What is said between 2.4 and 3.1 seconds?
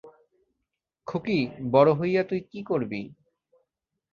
কী করবি?